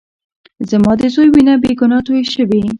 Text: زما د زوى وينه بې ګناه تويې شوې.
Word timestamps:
زما 0.69 0.91
د 0.99 1.01
زوى 1.13 1.27
وينه 1.33 1.53
بې 1.61 1.71
ګناه 1.79 2.01
تويې 2.05 2.23
شوې. 2.33 2.61